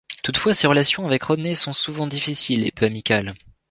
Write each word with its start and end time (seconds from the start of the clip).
Toutefois, 0.23 0.55
ses 0.55 0.65
relations 0.65 1.05
avec 1.05 1.21
Rodney 1.21 1.53
seront 1.53 1.73
souvent 1.73 2.07
difficiles 2.07 2.65
et 2.65 2.71
peu 2.71 2.87
amicales. 2.87 3.35